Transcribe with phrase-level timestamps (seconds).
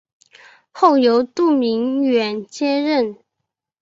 [0.71, 3.17] 后由杜明远接任。